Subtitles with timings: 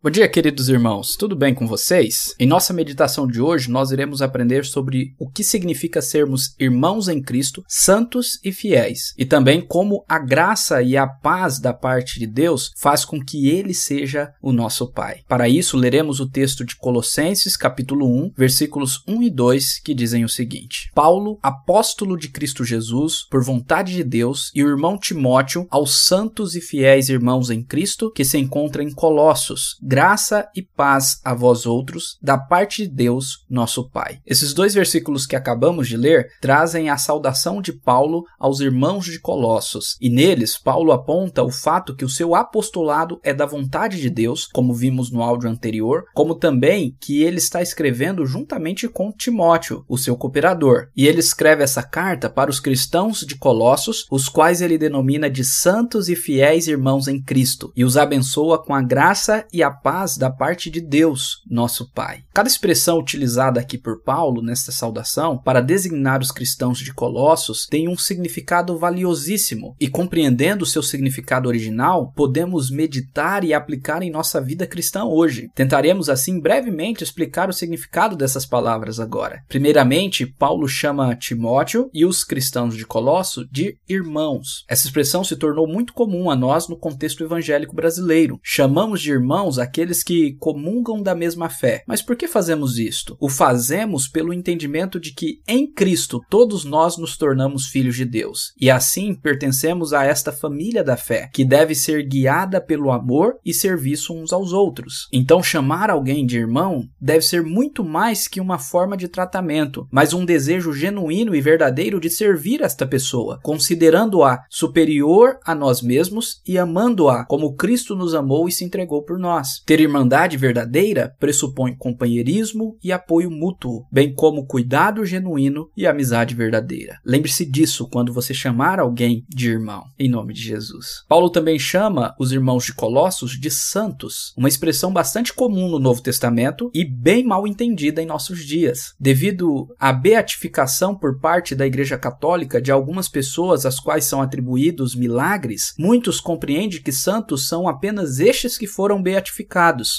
[0.00, 1.16] Bom dia, queridos irmãos.
[1.16, 2.32] Tudo bem com vocês?
[2.38, 7.20] Em nossa meditação de hoje, nós iremos aprender sobre o que significa sermos irmãos em
[7.20, 12.28] Cristo, santos e fiéis, e também como a graça e a paz da parte de
[12.28, 15.22] Deus faz com que ele seja o nosso Pai.
[15.26, 20.24] Para isso, leremos o texto de Colossenses, capítulo 1, versículos 1 e 2, que dizem
[20.24, 25.66] o seguinte: Paulo, apóstolo de Cristo Jesus, por vontade de Deus, e o irmão Timóteo,
[25.68, 31.18] aos santos e fiéis irmãos em Cristo que se encontram em Colossos, graça e paz
[31.24, 34.18] a vós outros, da parte de Deus, nosso Pai.
[34.26, 39.18] Esses dois versículos que acabamos de ler trazem a saudação de Paulo aos irmãos de
[39.18, 44.10] Colossos, e neles Paulo aponta o fato que o seu apostolado é da vontade de
[44.10, 49.86] Deus, como vimos no áudio anterior, como também que ele está escrevendo juntamente com Timóteo,
[49.88, 50.88] o seu cooperador.
[50.94, 55.46] E ele escreve essa carta para os cristãos de Colossos, os quais ele denomina de
[55.46, 60.16] santos e fiéis irmãos em Cristo, e os abençoa com a graça e a paz
[60.16, 62.22] da parte de Deus, nosso Pai.
[62.32, 67.88] Cada expressão utilizada aqui por Paulo nesta saudação para designar os cristãos de Colossos tem
[67.88, 74.66] um significado valiosíssimo, e compreendendo seu significado original, podemos meditar e aplicar em nossa vida
[74.66, 75.48] cristã hoje.
[75.54, 79.42] Tentaremos assim brevemente explicar o significado dessas palavras agora.
[79.48, 84.64] Primeiramente, Paulo chama Timóteo e os cristãos de Colosso de irmãos.
[84.68, 88.38] Essa expressão se tornou muito comum a nós no contexto evangélico brasileiro.
[88.42, 91.84] Chamamos de irmãos aqueles que comungam da mesma fé.
[91.86, 93.16] Mas por que fazemos isto?
[93.20, 98.52] O fazemos pelo entendimento de que em Cristo todos nós nos tornamos filhos de Deus
[98.58, 103.52] e assim pertencemos a esta família da fé, que deve ser guiada pelo amor e
[103.52, 105.08] serviço uns aos outros.
[105.12, 110.12] Então, chamar alguém de irmão deve ser muito mais que uma forma de tratamento, mas
[110.12, 116.56] um desejo genuíno e verdadeiro de servir esta pessoa, considerando-a superior a nós mesmos e
[116.56, 119.57] amando-a como Cristo nos amou e se entregou por nós.
[119.66, 126.98] Ter irmandade verdadeira pressupõe companheirismo e apoio mútuo, bem como cuidado genuíno e amizade verdadeira.
[127.04, 131.04] Lembre-se disso quando você chamar alguém de irmão, em nome de Jesus.
[131.08, 136.02] Paulo também chama os irmãos de Colossos de santos, uma expressão bastante comum no Novo
[136.02, 138.94] Testamento e bem mal entendida em nossos dias.
[138.98, 144.94] Devido à beatificação por parte da Igreja Católica de algumas pessoas às quais são atribuídos
[144.94, 149.47] milagres, muitos compreendem que santos são apenas estes que foram beatificados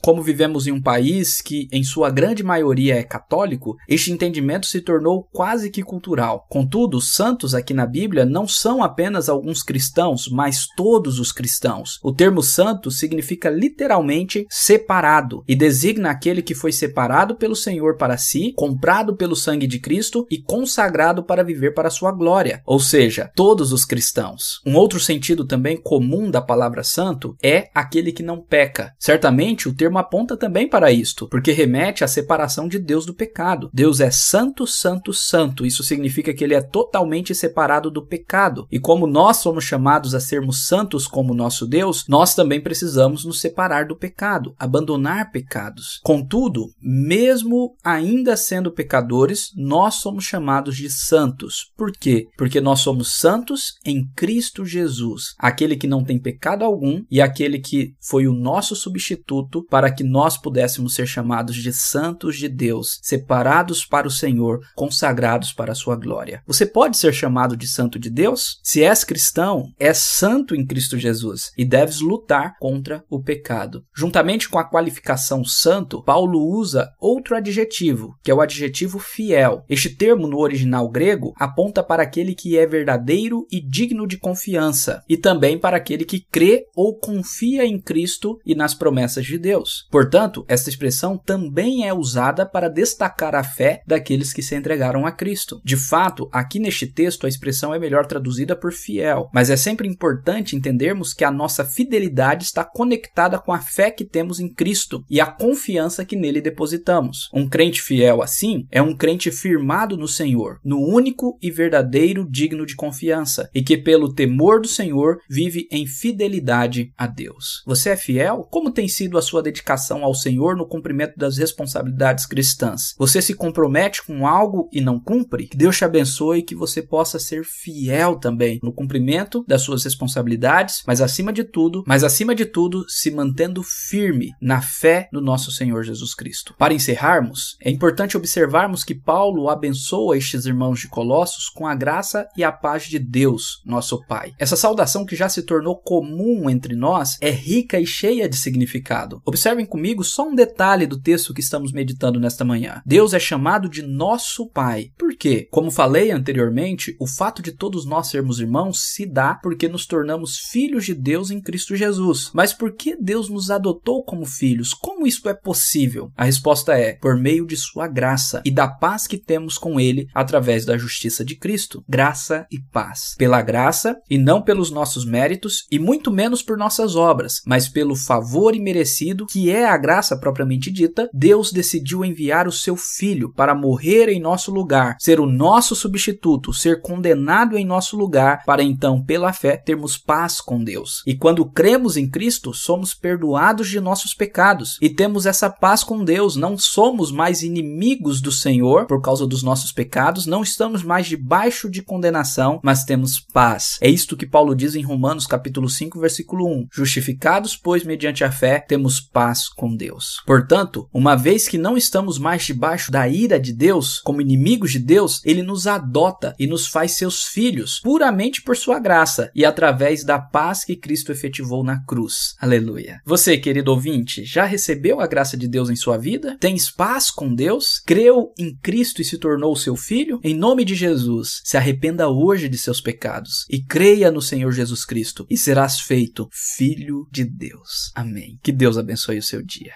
[0.00, 4.80] como vivemos em um país que, em sua grande maioria, é católico, este entendimento se
[4.80, 6.46] tornou quase que cultural.
[6.48, 11.98] Contudo, os santos aqui na Bíblia não são apenas alguns cristãos, mas todos os cristãos.
[12.02, 18.16] O termo santo significa literalmente separado e designa aquele que foi separado pelo Senhor para
[18.16, 23.30] si, comprado pelo sangue de Cristo e consagrado para viver para sua glória, ou seja,
[23.34, 24.60] todos os cristãos.
[24.64, 28.92] Um outro sentido também comum da palavra santo é aquele que não peca.
[28.98, 29.31] Certamente
[29.68, 33.70] O termo aponta também para isto, porque remete à separação de Deus do pecado.
[33.72, 35.64] Deus é santo, santo, santo.
[35.64, 38.66] Isso significa que ele é totalmente separado do pecado.
[38.70, 43.40] E como nós somos chamados a sermos santos como nosso Deus, nós também precisamos nos
[43.40, 46.00] separar do pecado, abandonar pecados.
[46.02, 51.70] Contudo, mesmo ainda sendo pecadores, nós somos chamados de santos.
[51.76, 52.26] Por quê?
[52.36, 57.58] Porque nós somos santos em Cristo Jesus, aquele que não tem pecado algum e aquele
[57.58, 62.48] que foi o nosso substituto substituto para que nós pudéssemos ser chamados de santos de
[62.48, 66.42] Deus, separados para o Senhor, consagrados para a sua glória.
[66.46, 68.58] Você pode ser chamado de santo de Deus?
[68.62, 73.84] Se és cristão, és santo em Cristo Jesus e deves lutar contra o pecado.
[73.94, 79.64] Juntamente com a qualificação santo, Paulo usa outro adjetivo, que é o adjetivo fiel.
[79.68, 85.02] Este termo no original grego aponta para aquele que é verdadeiro e digno de confiança,
[85.08, 89.38] e também para aquele que crê ou confia em Cristo e nas promessas promessas de
[89.38, 89.86] Deus.
[89.90, 95.12] Portanto, esta expressão também é usada para destacar a fé daqueles que se entregaram a
[95.12, 95.60] Cristo.
[95.64, 99.88] De fato, aqui neste texto a expressão é melhor traduzida por fiel, mas é sempre
[99.88, 105.04] importante entendermos que a nossa fidelidade está conectada com a fé que temos em Cristo
[105.10, 107.28] e a confiança que nele depositamos.
[107.34, 112.64] Um crente fiel assim é um crente firmado no Senhor, no único e verdadeiro digno
[112.64, 117.62] de confiança, e que pelo temor do Senhor vive em fidelidade a Deus.
[117.66, 118.46] Você é fiel?
[118.50, 122.94] Como tem sido a sua dedicação ao Senhor no cumprimento das responsabilidades cristãs?
[122.98, 125.46] Você se compromete com algo e não cumpre?
[125.46, 129.84] Que Deus te abençoe e que você possa ser fiel também no cumprimento das suas
[129.84, 135.20] responsabilidades, mas acima de tudo, mas acima de tudo, se mantendo firme na fé no
[135.20, 136.54] nosso Senhor Jesus Cristo.
[136.58, 142.26] Para encerrarmos, é importante observarmos que Paulo abençoa estes irmãos de Colossos com a graça
[142.36, 144.32] e a paz de Deus, nosso Pai.
[144.38, 148.81] Essa saudação que já se tornou comum entre nós é rica e cheia de significado
[149.24, 152.82] Observem comigo só um detalhe do texto que estamos meditando nesta manhã.
[152.84, 154.90] Deus é chamado de nosso Pai.
[154.98, 155.48] Por quê?
[155.50, 160.38] Como falei anteriormente, o fato de todos nós sermos irmãos se dá porque nos tornamos
[160.38, 162.30] filhos de Deus em Cristo Jesus.
[162.34, 164.74] Mas por que Deus nos adotou como filhos?
[164.74, 166.10] Como isso é possível?
[166.16, 170.06] A resposta é por meio de sua graça e da paz que temos com ele
[170.14, 171.84] através da justiça de Cristo.
[171.88, 173.14] Graça e paz.
[173.16, 177.96] Pela graça e não pelos nossos méritos e muito menos por nossas obras, mas pelo
[177.96, 183.54] favor imerecido que é a graça propriamente dita, Deus decidiu enviar o seu filho para
[183.54, 189.02] morrer em nosso lugar, ser o nosso substituto, ser condenado em nosso lugar, para então,
[189.04, 191.02] pela fé, termos paz com Deus.
[191.06, 196.02] E quando cremos em Cristo, somos perdoados de nossos pecados e temos essa paz com
[196.04, 196.36] Deus.
[196.36, 201.70] Não somos mais inimigos do Senhor por causa dos nossos pecados, não estamos mais debaixo
[201.70, 203.76] de condenação, mas temos paz.
[203.80, 206.68] É isto que Paulo diz em Romanos capítulo 5, versículo 1.
[206.72, 210.22] Justificados, pois, mediante a fé, temos paz com Deus.
[210.26, 214.78] Portanto, uma vez que não estamos mais debaixo da ira de Deus, como inimigos de
[214.78, 220.04] Deus, ele nos adota e nos faz seus filhos, puramente por sua graça e através
[220.04, 222.34] da paz que Cristo efetivou na cruz.
[222.40, 223.00] Aleluia.
[223.04, 226.36] Você, querido ouvinte, já recebeu a graça de Deus em sua vida?
[226.40, 227.80] Tens paz com Deus?
[227.84, 230.20] Creu em Cristo e se tornou seu filho?
[230.22, 234.84] Em nome de Jesus, se arrependa hoje de seus pecados e creia no Senhor Jesus
[234.84, 237.90] Cristo e serás feito filho de Deus.
[237.94, 238.38] Amém.
[238.52, 239.72] Que Deus abençoe o seu dia.